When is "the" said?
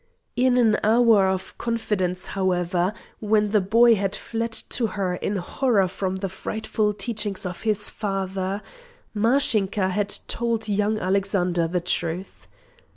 3.51-3.61, 6.15-6.27, 11.67-11.81